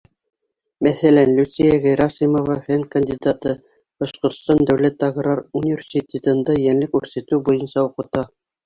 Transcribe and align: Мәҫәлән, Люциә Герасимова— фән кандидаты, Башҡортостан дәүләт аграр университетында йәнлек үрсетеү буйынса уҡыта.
Мәҫәлән, 0.85 1.33
Люциә 1.39 1.75
Герасимова— 1.83 2.57
фән 2.69 2.85
кандидаты, 2.97 3.55
Башҡортостан 4.05 4.67
дәүләт 4.71 5.09
аграр 5.11 5.47
университетында 5.63 6.61
йәнлек 6.67 7.03
үрсетеү 7.05 7.45
буйынса 7.49 7.91
уҡыта. 7.93 8.31